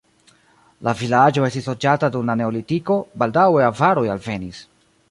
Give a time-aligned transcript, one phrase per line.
[0.87, 4.69] La vilaĝo estis loĝata dum la neolitiko, baldaŭe avaroj alvenis.